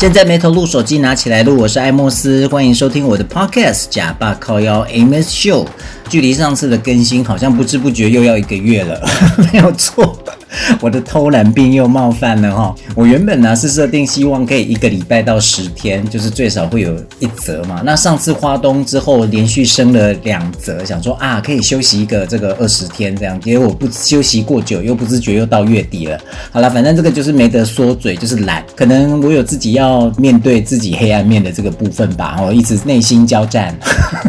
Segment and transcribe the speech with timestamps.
[0.00, 1.58] 现在没头录，手机拿起来录。
[1.58, 5.66] 我是艾莫斯，欢迎收听我的 Podcast《假爸靠腰 Amos Show》。
[6.08, 8.98] 距离上次的更新，好像不知不觉又要一个月了，
[9.52, 10.18] 没有错。
[10.80, 12.74] 我的偷懒病又冒犯了哈！
[12.94, 17.82] 我原本呢是设定希望可以一个礼拜到十天，就是最少会有一则嘛。
[17.84, 26.18] 那上次花东之后连续生了两则，想说啊可以休息一个这个二十天这样，结果不休息过久，又不自觉又到月底了。
[26.50, 28.64] 好了，反正这个就是没得说嘴，就是懒。
[28.74, 33.76] 可能我有自己要面对自己黑暗面的这个部分吧，我一直内心交战。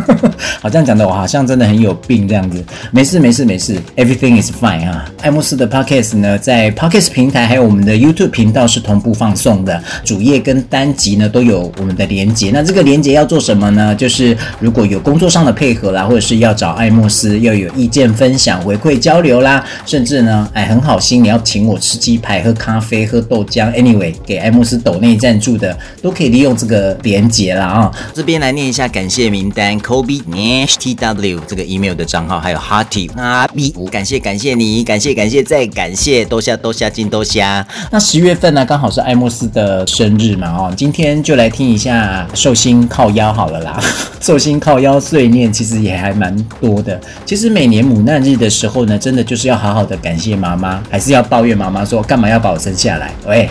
[0.62, 5.10] 好像讲的我好像真的很有病这样子，没事没事没事，Everything is fine 啊。
[5.22, 6.11] 爱慕斯的 Podcast。
[6.18, 12.52] 呢，在 Podcast 平台还有我们的 YouTube 频道是同步放送的，主页跟单集呢都有我们的连接。
[12.52, 13.96] 那这个连接要做什么呢？
[13.96, 27.92] 就是如果有工作上的配合啦，或者是要找艾莫斯要有意见分享、回馈交流啦，甚至呢，哎，很好心你要请我吃鸡排、喝咖啡、喝豆浆，Anyway，给艾莫斯抖内赞助的都可以利用这个连接啦啊。
[28.14, 36.01] 这边来念一下感谢名单：Kobe Nash T W 这个 email 的账号，还有 Harty 啊 B，感谢感谢你，感谢感谢再感谢。
[36.02, 37.66] 谢多虾多虾金多虾。
[37.92, 43.80] 那十月份呢，刚好是艾莫斯的生日嘛，哦，今天就来听一下寿星靠腰好了啦。
[44.20, 47.00] 寿星靠腰碎念其实也还蛮多的。
[47.24, 53.14] 其实每年母难日的时候呢，真的就是要好好的感谢妈妈，还是要抱怨妈妈说干嘛要把我生下来？
[53.28, 53.48] 喂，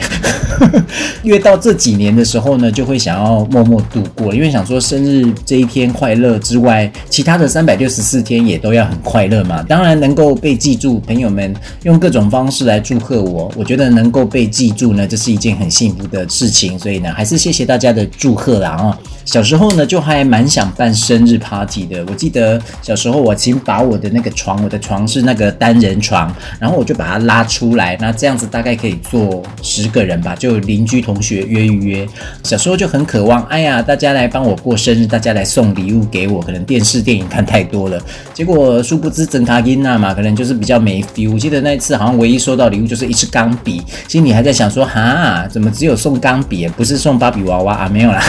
[1.23, 9.63] 越到这几年的时候呢，就会想要默默度过，因为想说生日这一天快乐之外，其他的三百六十四天也都要很快乐嘛。
[9.69, 11.55] 当然能够被记住，朋友们
[11.85, 12.40] 用各种方。
[12.41, 18.99] 方式来祝贺我，我觉得能够被记住呢，这是一件很幸福的事情，所以呢，还是谢谢大家的祝贺啦啊！
[19.31, 22.05] 小时候呢，就还蛮想办生日 party 的。
[22.09, 32.05] 我记得小时候，我请把我的那个床，我的床是那个单人床，然后我就把它拉出来，那这样子大概可以坐十个人吧，就邻居同学约一约。
[32.43, 36.43] 小时候就很渴望，哎呀，大家来帮我过生日，大家来送礼物给我。
[36.43, 38.03] 可能电视电影看太多了，
[38.35, 41.33] 结果殊不知整卡音娜嘛，可能就是比较没 feel。
[41.33, 47.89] 我记得那一次好像唯一收到礼物就是一支钢笔，心里还在想说，哈，怎么只有送钢笔，不是送芭比娃娃啊？
[47.89, 48.21] 没有啦。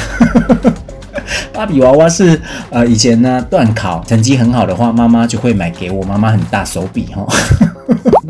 [1.54, 2.40] 芭比娃娃是
[2.70, 6.04] 呃以前呢段考成绩很好的话，妈妈就会买给我。
[6.04, 7.26] 妈妈很大手笔哈。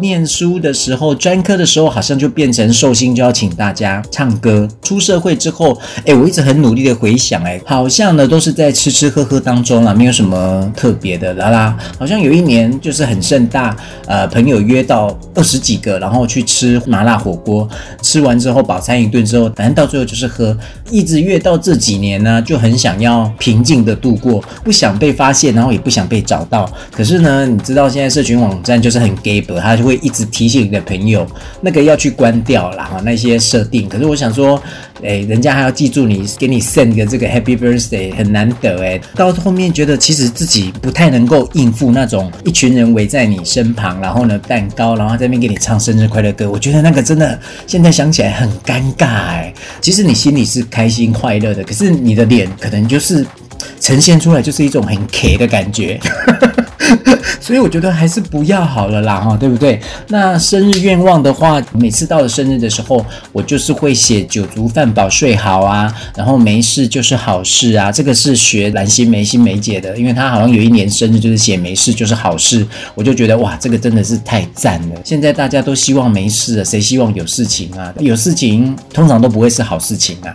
[0.02, 4.68] 念书的时候，专科的时候，好像就变成寿星就要请大家唱歌。
[4.82, 11.78] 出社会之后，哎，我一直很努力的回想，哎，好像呢都是在吃吃喝喝当中啊，没有什么特别的啦啦。
[11.98, 13.76] 好像有一年就是很盛大，
[14.08, 17.70] 呃，朋友约到二十几个，然后去吃麻辣火锅，
[18.02, 20.58] 吃完之后饱餐一顿之后，反正到最后就是喝。
[20.90, 26.70] 一直越到这几年呢，就很想要平静的度过，不想被发现，然后也不想被找到。
[26.92, 29.91] 可是呢，你知道现在社群网站就是很 gay，他就会。
[29.92, 31.28] 会一直提醒你的朋友，
[31.60, 33.90] 那个要去关掉啦，哈，那些设定。
[33.90, 34.62] 可是我想说，
[35.04, 38.98] 哎，人家还要记住你，给你 send 个这个 Happy Birthday，很难得哎。
[39.16, 46.50] 到后面觉得其实自己不太能够应付那种一群人围在你身旁，然后呢蛋糕，然后在那边给你唱生日快乐歌。
[46.50, 47.38] 我觉得那个真的
[47.68, 49.54] 现在想起来很尴尬哎。
[49.82, 53.26] 其实你心里是开心快乐的，可是你的脸可能就是
[53.82, 56.00] 呈现出来就是一种很 K 的感觉。
[57.40, 59.80] 所以我觉得还是不要好了啦，哈，对不对？
[60.08, 67.92] 那生日愿望的话，每次到了生日的时候，我就是会写酒足饭饱睡好啊，然后没事就是好事啊。
[67.92, 75.02] 这个是学蓝心梅心梅姐的，因为她好像有一年生日就是写没事就是好事，我就觉得哇，这个真的是太赞了。
[75.04, 77.94] 现在大家都希望没事了，谁希望有事情啊？
[78.00, 80.34] 有事情通常都不会是好事情啊。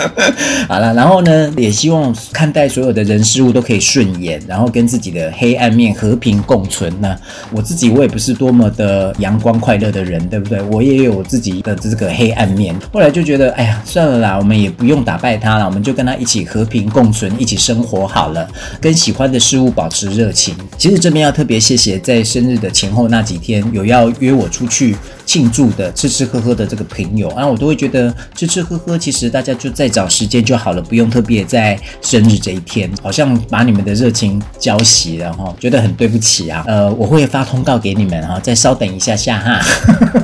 [0.68, 7.16] 好了，然后呢，也希望看待所有的人事物都可以顺眼，然后跟自己的黑暗面和平共存呢。
[7.52, 10.60] 我自己我也不是多么的阳光快乐的人，对不对？
[10.62, 12.74] 我也有我自己的这个黑暗面。
[12.92, 18.48] 后来就觉得，哎呀，算了啦，我们也不用打败他了，我们就跟他一起和平共存，一起生活好了。
[18.80, 20.54] 跟喜欢的事物保持热情。
[20.76, 24.96] 其实这边要特别谢谢在生日的前后那几天有要约我出去
[25.30, 36.64] 庆祝的吃吃喝喝的这个朋友，啊我都会觉得吃吃喝喝，其实大家就再找时间就好了，不用特别在生日这一天，好像把你们的热情浇熄了哈，觉得很对不起啊。
[36.66, 39.60] 呃，我会发通告给你们哈，再稍等一下下哈。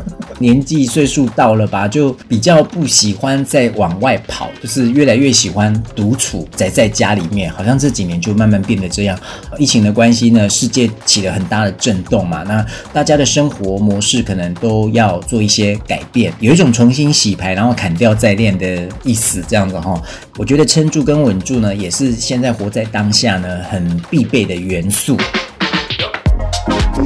[0.38, 7.50] 年纪岁数到了吧，就比较不喜欢再往外跑，就是越来越喜欢独处，宅在家里面。
[7.52, 9.18] 好像这几年就慢慢变得这样。
[9.58, 20.00] 疫情的关系呢，世界起了很大的震动嘛，那大家的生活模式可能都要做一些改变，有一种重新洗牌，然后砍掉再练的意思，这样子哈。
[20.36, 25.16] 我觉得撑住跟稳住呢，也是现在活在当下呢很必备的元素。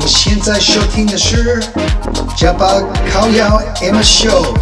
[0.02, 1.60] 你现在收听的是
[2.34, 2.66] 《假爸
[3.12, 4.54] 靠腰 Amos Show》。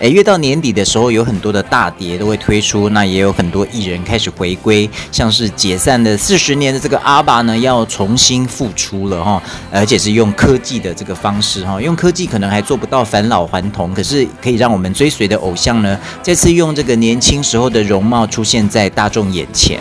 [0.00, 9.42] 诶，越到年底的时候，有很多的大碟都会推出，那也有很多艺人开始回归，像是解散的四十年的这个阿爸呢，要重新复出了哈，
[9.72, 19.80] 而且是用科技的这个方式哈，用科技可能还做不到返老还童，可是可以让我们追随的偶像呢，再次用这个年轻时候的容貌出现在大众眼前。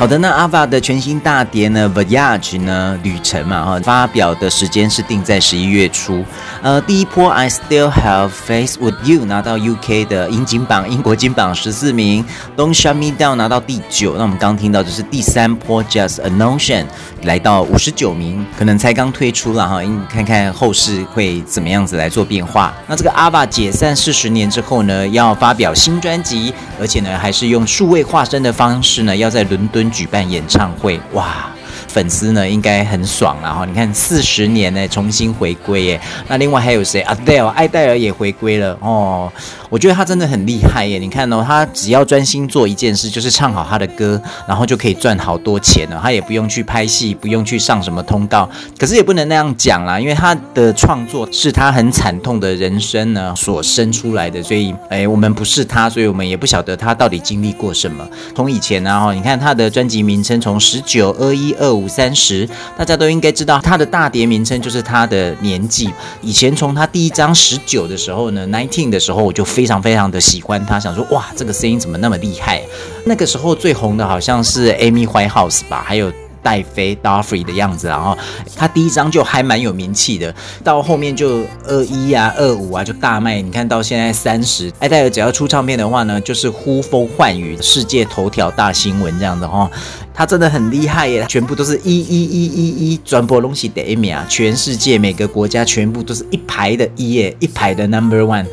[0.00, 6.24] 好的，那 Ava 的全新大碟呢，Voyage 呢，旅程嘛，哈，发表的时间是定在十一月初。
[6.62, 12.24] 呃，第一波 I Still Have Faith With You 拿到 UK 的英金榜，英国金榜十四名
[12.56, 14.14] ，Don't Shut Me Down 拿到第九。
[14.16, 16.86] 那我们刚听到这是第三波 Just a Notion
[17.24, 22.72] 来到五十九名，可能才刚推出了哈，因看看后市会怎么样子来做变化。
[22.86, 29.89] 那这个 Ava 解散四十年之后呢，要发表新专辑，而且呢，还是用数位化身的方式呢，要在伦敦。
[29.90, 31.50] 举办演唱会，哇！
[31.92, 39.30] 粉丝呢应该很爽了哈，你看四十年呢重新回归耶，那另外还有谁？Adele 艾黛尔也回归了哦，
[39.68, 48.48] 我觉得他真的很厉害耶，你看哦，他只要专心做一件事，就是唱好他的歌，然后就可以赚好多钱了，他也不用去拍戏，不用去上什么通道，
[48.78, 58.08] 可是也不能那样讲啦，因为他的创作是他很惨痛的人生呢所生出来的，所以哎，我们不是他，所以我们也不晓得他到底经历过什么。
[58.36, 61.79] 从以前呢哈，你看他的专辑名称从十九、二一、二五。
[61.80, 65.92] 五三十，大家都应该知道他的大碟名称就是他的年纪。
[66.20, 72.62] 以前从他第一张十九的时候呢，nineteen 的时候，我就非常非常的喜欢他，想说哇，这个声音怎么那么厉害？
[73.06, 76.12] 那个时候最红的好像是 Amy Whitehouse 吧，还有。
[76.42, 78.16] 戴妃 d a r f r y 的样子，然后
[78.56, 80.34] 他第一张就还蛮有名气的，
[80.64, 83.42] 到后面就二一啊、二五啊就大卖。
[83.42, 89.70] 你看到现在三十，艾戴尔只要出唱片的话呢，就是呼风唤雨，世界头条大新闻这样子哈。
[90.20, 98.44] 他真的很厉害耶，全部都是一一一一一转播东西的 Amy 啊，全世界每个国家全部都是一排的一耶，一排的 Number One。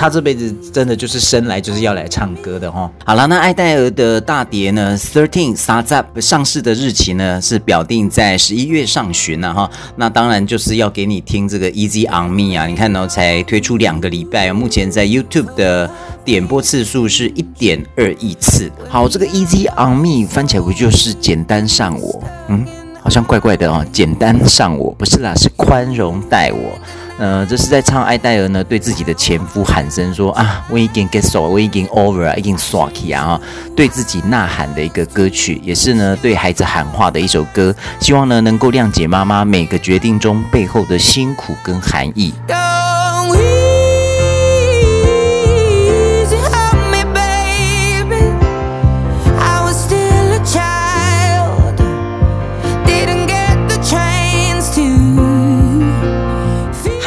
[0.00, 2.90] 他这辈子真的就是生来就是要来唱歌的哈。
[3.04, 9.70] 好了，那艾戴尔的大碟呢，Thirteen Sazap 上市的日期呢是表定在十一月上旬了哈。
[9.96, 15.90] 那当然就是要给你听这个 Easy on Me 啊，你看到才推出两个礼拜，目前在 YouTube 的
[16.24, 18.72] 点播次数是一点二亿次。
[18.88, 22.22] 好，这个 Easy on Me 翻起来不就是简单上我？
[22.48, 22.64] 嗯，
[23.02, 23.84] 好像怪怪的哦。
[23.92, 26.78] 简单上我不是啦，是宽容待我。
[27.20, 33.38] 呃，这是在唱艾戴尔呢对自己的前夫喊声说啊，我已经 get so，我已经 over 啊，已经 socky 啊，
[33.76, 42.32] 对自己呐喊的一个歌曲，也是呢对孩子喊话的一首歌，希望呢能够谅解妈妈每个决定中背后的辛苦跟含义。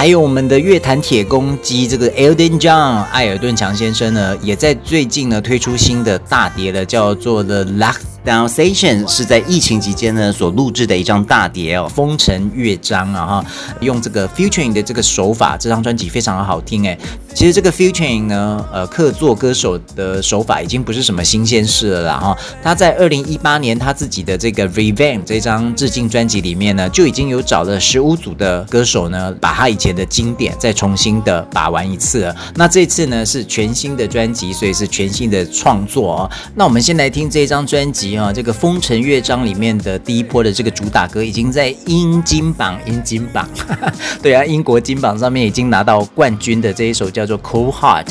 [0.04, 13.46] 还有我们的乐坛铁公鸡，这个 eldon John 艾尔顿强先生呢，也在最近呢推出新的大碟了，叫做 The Luck Down Station 是在疫情期间呢所录制的一张大碟哦，风尘乐章啊哈，
[13.82, 16.98] 用这个 featuring 的这个手法，这张专辑非常的好听哎。
[17.34, 22.38] 其实这个 featuring 呢，呃，客座歌手的手法已经不是什么新鲜事了啦哈。
[22.64, 32.36] 他在二零一八年他自己的这个 Revamp 这张致敬专辑里面呢，就已经有找了十五组的歌手呢，把他以前的经典再重新的把玩一次了。
[32.56, 36.32] 那这次呢是全新的专辑，所以是全新的创作哦。
[36.56, 38.13] 那我们先来听这张专辑。
[38.20, 43.48] 啊，这个《风尘乐章》里面的第一波的这个主打歌，已经在英金榜、英金榜，
[44.22, 48.04] 对啊，英国金榜上面已经拿到冠军的这一首叫做《Cold Heart》，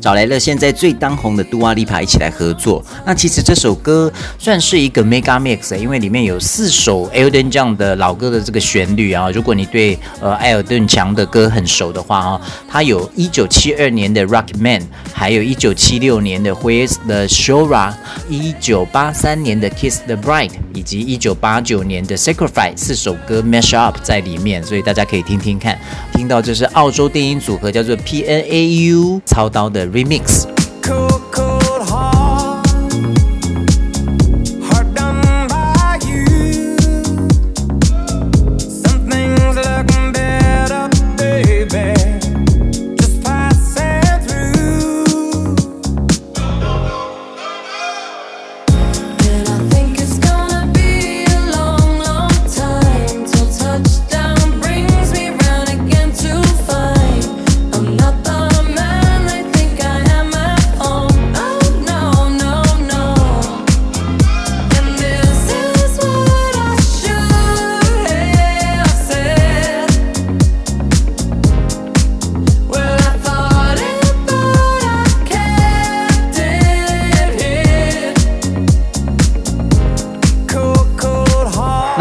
[0.00, 2.82] 找来了现在最当红的杜阿丽帕一起来合作。
[3.04, 9.30] 那其实这首歌算是一个 Mega Mix，因为里面有四首 Elton John 的老歌的这个旋律啊。
[9.30, 14.80] 如果你对呃艾尔顿强的歌很熟的话啊，他有一九七二年的《Rock Man》，
[15.12, 17.90] 还有一九七六年的《Where's the Shora》，
[18.30, 19.49] 一九八三年。
[19.58, 25.78] 的《Kiss the Bright》以及一九八九年的《Sacrifice》四首歌 mash up 在里面，所以大家可以听听看。
[26.12, 30.46] 听到这是澳洲电音组合叫做 PNAU 操刀的 Remix。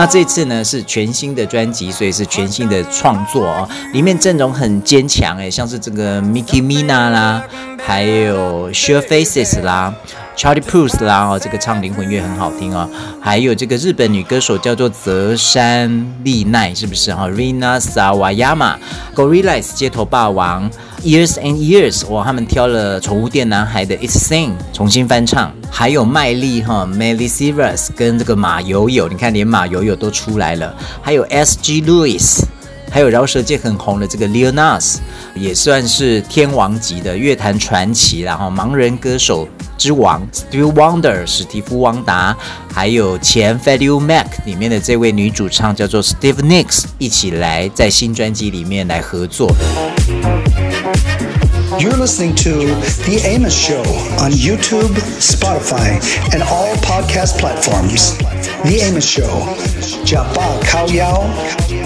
[0.09, 3.69] 这次呢是全新的专辑，所以是全新的创作哦。
[3.93, 7.43] 里面阵容很坚强诶，像是这个 Nicki Mina 啦，
[7.85, 9.93] 还有 Sure Faces 啦。
[10.35, 12.89] Charlie Puth 啦，哦，这个唱灵魂乐很好听哦。
[13.19, 15.89] 还有这个日本女歌手叫做泽山
[16.23, 25.51] 丽奈，是不是哈？Rina Sawayama，Gorillaz 街头霸王，Years and Years，哇，他们挑了宠物店男孩的 It's Sing 重新翻唱。
[25.69, 30.75] 还有麦莉哈 m e l i s i v e r s 跟这个马友友，你看连马友友都出来了。
[31.01, 31.81] 还有 S.G.
[31.83, 32.43] Lewis，
[32.91, 34.97] 还有饶舌界很红的这个 Lil Nas，
[35.35, 39.47] 也算是天王级的乐坛传奇，然后盲人歌手。
[39.77, 42.35] 之王 Steve Wonder 史蒂夫·汪达，
[42.73, 49.55] 还有前 f a l u e Mac 里面的这位女主唱叫做 Steve Nicks，一起来在新专辑里面来合作。
[51.79, 52.49] You're listening to
[53.05, 53.79] The Amos Show
[54.19, 55.95] on YouTube, Spotify,
[56.33, 58.17] and all podcast platforms.
[58.63, 59.29] The Amos Show.
[60.03, 61.78] Japa Kao Yao.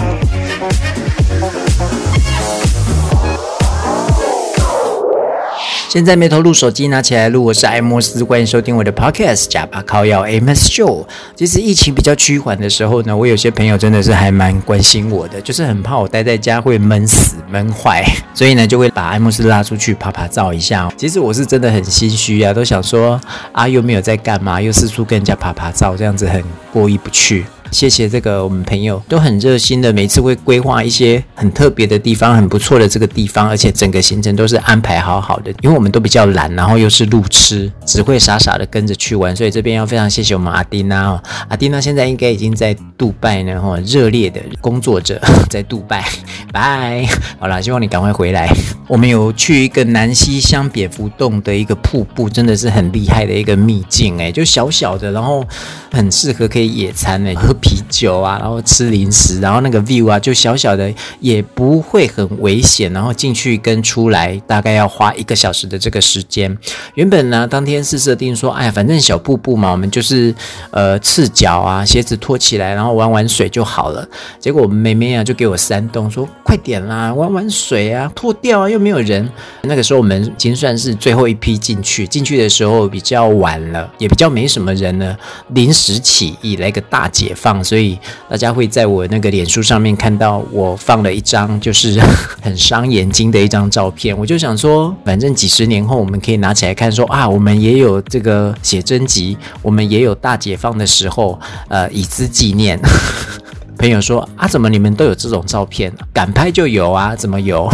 [5.94, 7.44] 现在没头录手机，拿起来录。
[7.44, 9.46] 我是艾莫斯，欢迎收听我的 podcast。
[9.46, 11.06] 假把靠要 Amos Show。
[11.36, 20.92] 其实疫情比较趋缓的时候呢，我有些朋友真的是还蛮关心我的，就是很怕我待在家会闷死闷坏， 所以呢就会把艾莫斯拉出去趴趴走一下。
[20.96, 23.20] 其实我是真的很心虚啊，都想说
[23.52, 27.46] 啊又没有在干嘛，又四处跟人家趴趴走，这样子很过意不去。
[27.74, 35.50] 谢谢这个我们朋友都很热心的，每次会规划一些很特别的地方，很不错的这个地方，而且整个行程都是安排好好的。
[35.60, 41.20] 因为我们都比较懒，然后又是路痴，只会傻傻的跟着去玩，所以这边要非常谢谢我们阿丁娜哦。
[41.50, 46.04] 阿丁娜现在应该已经在杜拜呢，哈，热烈的工作着， 在杜拜。
[46.52, 47.04] 拜，
[47.40, 48.48] 好啦，希望你赶快回来。
[48.86, 55.44] 我们有去一个南西乡蝙蝠洞的一个瀑布，真的是很厉害的一个秘境哎，就小小的，然后
[55.90, 62.92] 很适合可以野餐哎，啤酒啊，然后吃零食，然后那个 view 啊，就小小的，也不会很危险。
[62.92, 66.54] 然后进去跟出来大概要花一个小时的这个时间。
[66.92, 70.34] 原本呢，当天是设定说，哎呀，反正小瀑布嘛，我们就是
[70.72, 74.06] 呃赤脚啊，鞋子脱起来，然后玩玩水就好了。
[74.38, 76.28] 结果我们妹妹啊就给我煽动说。
[76.42, 79.26] 快点啦，玩玩水啊，脱掉啊，又没有人。
[79.62, 85.16] 那个时候我们已经算是最后一批进去，进去的时候比较晚了，也比较没什么人了。
[85.48, 92.00] 临时起意来个大解放，所以大家会在我那个脸书上面看到我放了一张就是
[92.40, 94.16] 很伤眼睛的一张照片。
[94.16, 102.80] 我就想说，反正几十年后我们可以拿起来看说，啊，我们也有这个写真集，我们也有大解放的时候，呃，以资纪念。
[103.76, 105.92] 朋友说啊，怎么你们都有这种照片？
[106.12, 107.68] 敢拍就有啊，怎么有？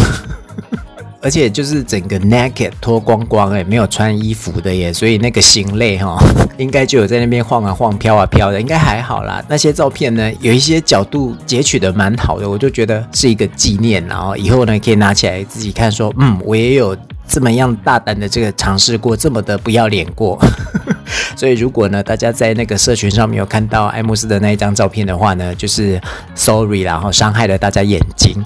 [1.22, 6.16] 而且就是整个 naked 脱光光诶，没有穿衣服的耶，所以那个型类哈，
[6.56, 9.44] 应该就有在那边晃啊晃、飘啊飘的，应该还好啦。
[9.48, 16.96] 那些照片呢，有一些角度截取的蛮好的，我就觉得是一个纪念，然后以后呢可以拿起来自己看，说嗯，我也有
[17.28, 20.38] 这么样大胆的这个尝试过，这么的不要脸过。
[21.36, 26.00] 所以，如果呢，大家在那个社群上面有看到艾莫斯的那一张照片的话呢，就是
[26.34, 28.42] sorry，然后伤害了大家眼睛。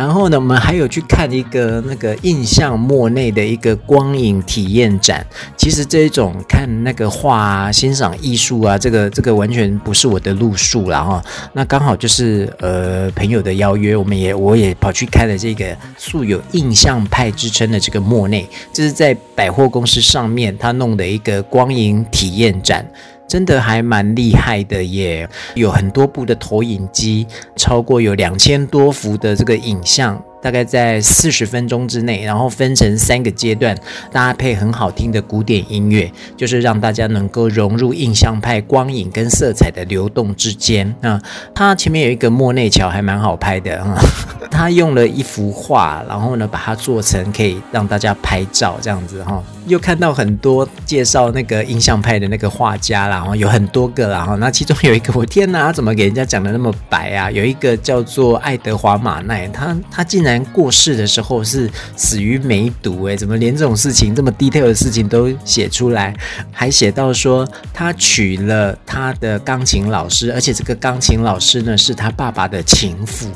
[0.00, 5.26] 然后呢，我们还有去看一个那个印象莫内的一个光影体验展。
[5.58, 11.22] 其实这一种看那个画啊，欣赏艺术啊，这个这个完全不是我的路数了哈。
[11.52, 22.90] 那刚好就是呃朋友的邀约，我们也我也跑去看了这个素有印象派之称的这个莫内，这是在百货公司上面他弄的一个光影体验展。
[23.30, 30.20] 真的还蛮厉害的耶，有很多部的投影机，超过有两千多幅的这个影像。
[30.42, 33.76] 大概在四十分钟之内，然后分成三个阶段，
[34.10, 40.94] 搭配很好听的古典音乐，就是让大家能够融入印象派光影跟色彩的流动之间。
[41.02, 41.20] 啊，
[41.54, 44.02] 它前面有一个莫内桥，还蛮好拍的啊。
[44.50, 49.42] 他用了一幅画，然后呢，把它做成可以让大家拍照这样子哈。
[49.66, 57.30] 又看到很多介绍那个印象派的那个画家，然后有很多个，然后那其中有一个，我天哪，怎么给人家讲的那么白啊？
[57.30, 60.29] 有一个叫做爱德华马奈，他他竟然。
[60.52, 66.14] 过世的时候是死于梅毒，哎，怎么连这种事情这么 detail 的事情都写出来？
[66.52, 73.30] 还写到说他娶了他的钢琴老师，而且这个钢琴老师呢是他爸爸的情妇。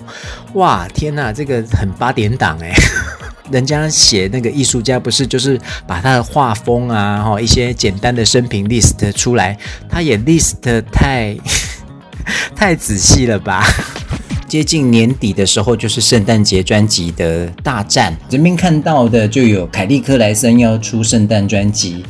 [0.55, 2.73] 哇，天呐，这个很八点档哎！
[3.51, 9.59] 人家写那个艺术家不是就是把他的画风啊，哈，一些简单的生平 list 出来，
[9.89, 11.37] 他也 list 太
[12.57, 13.63] 太仔细了吧？
[14.55, 18.17] 接近年底的时候，就是圣诞节专辑的大战。
[18.29, 22.05] 这边看到的就有凯利克莱森要出圣诞专辑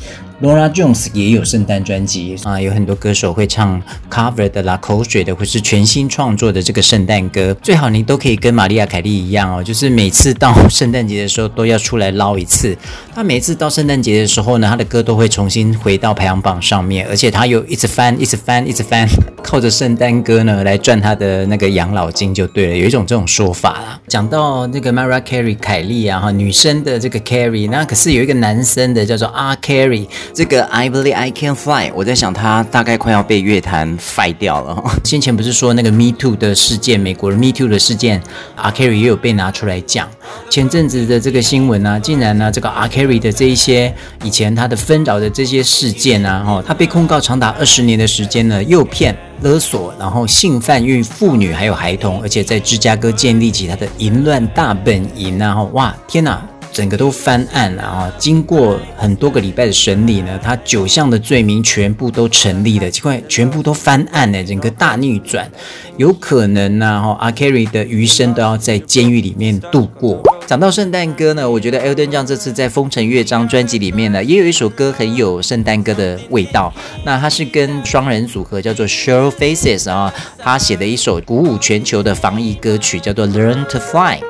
[0.45, 12.77] Nora Jones 也有圣诞专辑啊，有很多歌手会唱 cover 的啦，口水的或是全新创作的这个圣诞歌，最好你都可以跟玛丽亚凯莉一样哦，就是每次到圣诞节的时候都要出来捞一次。
[13.15, 19.09] 他每次到圣诞节的时候呢，他的歌都会重新回到排行榜上面，而且他又一直翻，一直翻，一直翻，
[19.43, 23.99] 靠着圣诞歌呢来赚他的那个养老金就对了，有一种这种说法啦。
[24.09, 34.83] 讲到那个 Mariah Carey 凯莉啊哈，女生的这个 Carey，那可是有一个男生的叫做 R Carey，这个 I Believe I Can Fly，我在想他大概快要被乐坛废掉了。
[35.05, 38.21] 先前不是说那个 Me Too 的事件，美国的 Me Too 的事件
[38.57, 40.09] ，R Carey 也有被拿出来讲。
[40.51, 56.45] 前阵子的这个新闻呢、竟然呢这个 R Carey 的这一些以前他的纷扰的这些事件啊，哈，他被控告长达二十年的时间呢，诱骗、勒索，然后性贩运妇女还有孩童，而且在芝加哥建立起他的淫乱大本营啊，哇，天哪！
[56.75, 58.13] 整个都翻案了啊！
[58.19, 65.49] 经过很多个礼拜的审理呢，他九项的罪名全部都成立了，奇怪，全部都翻案了，整个大逆转，
[65.97, 70.21] 有可能呢，哈，阿 Kerry 的余生都要在监狱里面度过。
[70.47, 76.73] 讲到圣诞歌呢，我觉得 Elton John 这次在《丰臣乐章》专辑里面呢，也有一首歌很有圣诞歌的味道。
[77.05, 84.21] 那他是跟双人组合叫做 Show Faces 啊，他写的一首鼓舞全球的防疫歌曲，叫做《Learn to Fly》。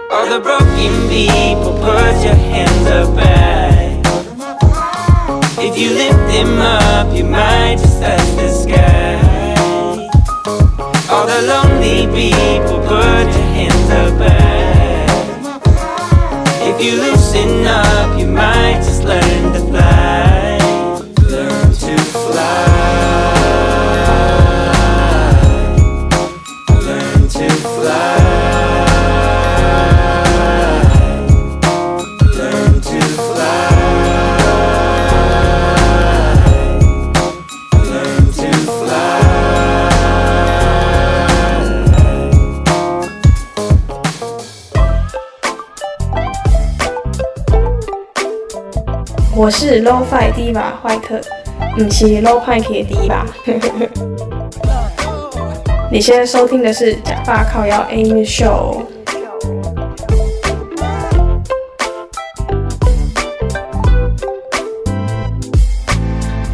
[16.77, 18.94] if you loosen up your mind.
[49.45, 51.21] 我是 Low Fi Diva 坏特，
[51.77, 53.27] 不是 Lo-Fi 的 Diva。
[55.93, 58.94] 你现在收听的是假发靠腰 Amy Show。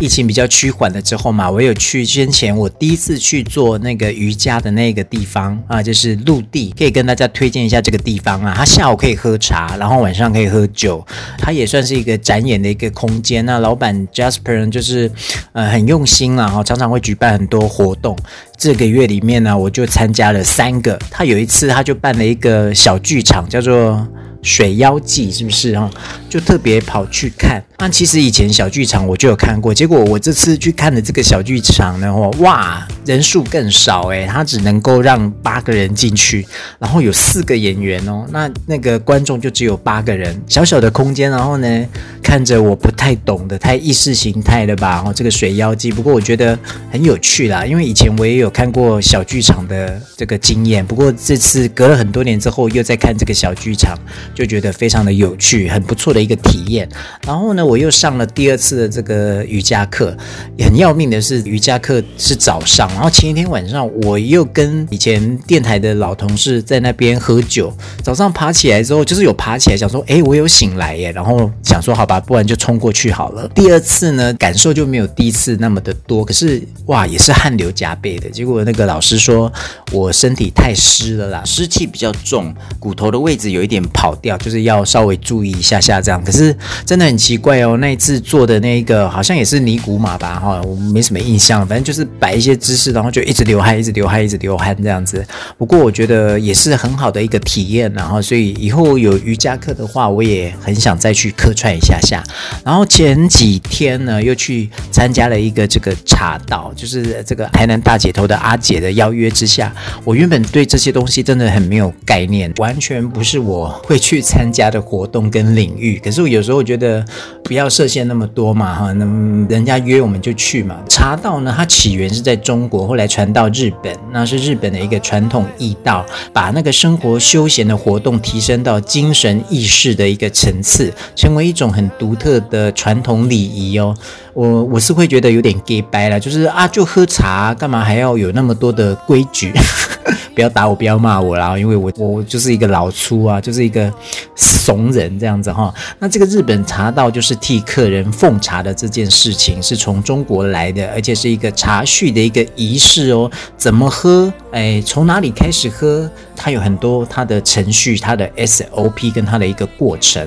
[0.00, 8.54] 疫情比较趋缓了之后嘛，我有去先前我第一次去做那个瑜伽的那个地方啊，就是陆地，可以跟大家推荐一下这个地方啊。
[8.56, 11.06] 它下午可以喝茶，然后晚上可以喝酒，
[11.38, 13.44] 它也算是一个展演的一个空间。
[13.44, 15.10] 那老板 Jasper 就是
[15.52, 18.16] 呃很用心啊，常常会举办很多活动。
[18.56, 20.98] 这个月里面呢，我就参加了三个。
[21.10, 24.08] 他有一次他就办了一个小剧场，叫做。
[24.42, 25.90] 水妖记是不是哈？
[26.28, 27.62] 就特别跑去看。
[27.78, 36.46] 那其实以前小剧场我就有看过，结果我这次去看的这个小剧场呢，哇，人数更少诶，它只能够让八个人进去，
[36.78, 41.86] 然后有四个演员哦，那那个观众就只有八个人，小小的空间，然后呢，
[42.22, 45.02] 看着我不太懂的，太意识形态了吧？
[45.06, 46.58] 哦，这个水妖记，不过我觉得
[46.90, 53.98] 很有趣啦，因为以前我也有看过小剧场的这个经验，不过这次隔了很多年之后又在看这个小剧场。
[54.34, 56.88] 就觉得非常的有趣，很不错的一个体验。
[57.26, 60.16] 然后呢，我又上了第二次的这个瑜伽课。
[60.58, 67.72] 很要命的是，瑜伽课是早上，然后前一天晚上我又跟以前电台的老同事在那边喝酒。
[68.02, 71.10] 早上爬起来之后，就是有爬起来想说，诶，我有醒来耶。
[71.12, 73.48] 然后想说，好吧，不然就冲过去好了。
[73.54, 78.30] 第二次呢，感受就没有第一次那么的多，可是哇，也是汗流浃背的。
[78.30, 79.52] 结果那个老师说
[79.92, 84.16] 我身体太湿了啦，湿气比较重，骨头的位置有一点跑。
[84.20, 86.54] 掉就是要稍微注意一下下这样，可是
[86.84, 87.76] 真的很奇怪哦。
[87.78, 95.26] 那一次做的那个好像也是尼古马吧，哈，我没什么印象，反正就是摆一些姿势，然后就一直流汗，一直流汗，一直流汗这样子。
[95.56, 102.22] 不过我觉得也是很好的一个体验，然后所以以后有瑜伽课的话，我也很想再去客串一下下。
[102.64, 114.09] 然后前几天呢，又去参加了一个这个茶道，就是这个台南大姐头的阿姐的邀约之下，我原本对这些东西真的很没有概念，完全不是我会去。
[114.10, 117.04] 去参加的活动跟领域，可是我有时候觉得
[117.44, 119.04] 不要设限那么多嘛，哈，那
[119.48, 120.76] 人家约我们就去嘛。
[120.88, 133.94] 茶道呢，它起源是在中国，后来传到日本，那是日本的一个传统艺道，把那个生活休闲的活动提升到精神意识的一个层次，成为一种很独特的传统礼仪哦。
[134.34, 139.52] 我我是会觉得有点假掰了，就是啊，就喝茶，干嘛还要有那么多的规矩？
[140.34, 143.92] 不要打我，不要骂我啦，因为我我就是一个老粗啊，就是一个
[144.34, 145.72] 怂人这样子哈。
[145.98, 153.30] 那这个日本茶道就是替客人奉茶的这件事情，是从中国来的，而且是一个茶叙的一个仪式哦。
[153.56, 154.32] 怎么喝？
[154.52, 156.10] 哎，从哪里开始喝？
[156.34, 160.26] 它有很多它的程序，它的 SOP 跟它的一个过程。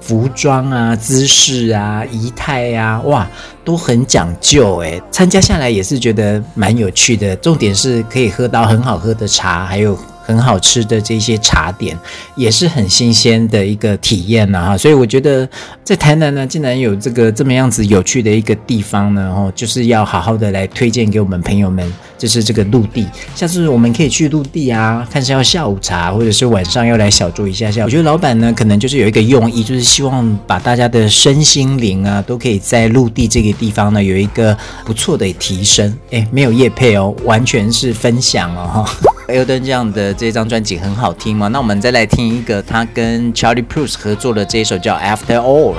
[0.00, 3.30] 服装啊、姿势啊、仪态啊，哇，
[3.62, 5.00] 都很讲究诶。
[5.10, 9.96] 参加下来也是觉得蛮有趣的，重点是可以喝到很好喝的茶，还有。
[10.30, 11.98] 很好吃的这些茶点，
[12.36, 15.48] 也是很新鲜的一个体验呐哈，所以我觉得
[15.82, 27.84] 在台南呢，竟然有这个这么样子有趣的一个地方呢，哦，就是要好好的来推荐给我们朋友们，就是这个陆地，下次我们可以去陆地啊，看是要下午茶，或者是晚上要来小酌一下下。
[27.84, 35.96] 我觉得老板呢，可能就是有一个用意，就是希望把大家的身心灵啊，都可以在陆地这个地方呢，有一个不错的提升。
[36.10, 38.86] 哎，没有业配哦，完全是分享哦。
[39.30, 41.48] Elton 这样的这张专辑很好听吗？
[41.48, 45.74] 那我们再来听一个他跟 Charlie Puth 合作的这一首叫 After All。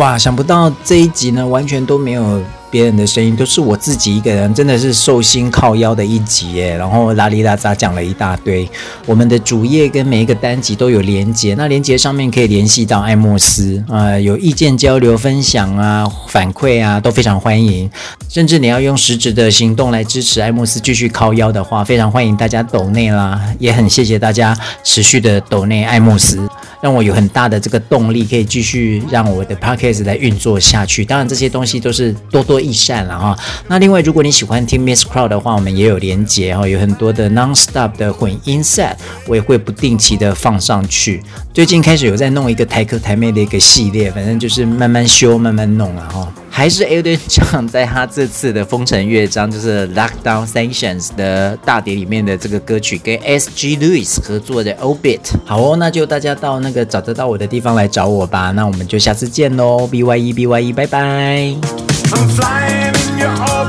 [0.00, 6.76] 哇，想不到这一集呢，完全都没有别人的声音，都是我自己一个人，真的是寿星靠腰的一集耶。
[6.76, 8.68] 然后拉里拉扎讲了一大堆，
[9.06, 17.90] 我们的主页跟每一个单集都有连结，那连结上面可以联系到艾莫斯，呃，有意见交流、分享啊、反馈啊，都非常欢迎。
[18.28, 26.48] 甚至你要用实质的行动来支持艾莫斯继续靠腰的话，非常欢迎大家抖内啦，也很谢谢大家持续的抖内艾莫斯。
[26.80, 31.04] 让我有很大的这个动力，可以继续让我的 podcast 来运作下去。
[31.04, 33.38] 当然，这些东西都是多多益善了哈。
[33.68, 38.94] 那另外，如果你喜欢听 Miss Crowd 的话，我们也有连接哈，有很多的 non-stop 的混音 set，
[39.26, 41.22] 我也会不定期的放上去。
[41.52, 46.32] 最近开始有在弄一个台客台妹的一个系列，反正就是慢慢修、慢慢弄了哈。
[46.52, 53.76] 还是 Elton John 在他这次的封城乐章，就是 Lockdown Sanctions 的大碟里面的这个歌曲，跟 S.G.
[53.78, 55.20] Lewis 合作的 Obit。
[55.44, 58.50] 好哦，那就大家到那个找得到我的地方来找我吧。
[58.50, 61.99] 那我们就下次见喽，BYE BYE，拜拜。
[62.10, 62.90] 在
[63.36, 63.59] 收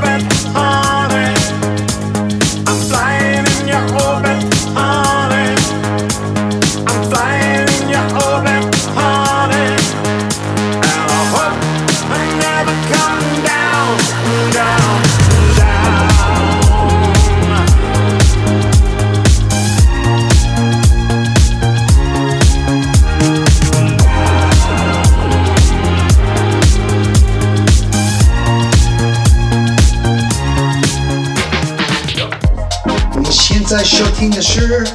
[34.21, 34.85] 听的是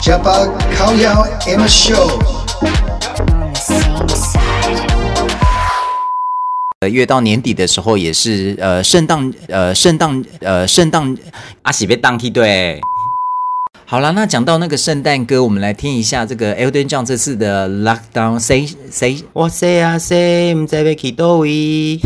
[0.00, 0.46] 加八
[0.76, 2.16] 靠腰 M Show。
[6.78, 11.18] 呃，越到年底的时候，也是呃，圣诞呃，圣诞呃，圣诞
[11.62, 12.80] 阿喜被当梯队。
[13.84, 21.98] 好了，那讲到那个圣诞歌，我们来听一下这个 Elton John 这次的 Lockdown Say Say What Say I Say，唔知要去叨位。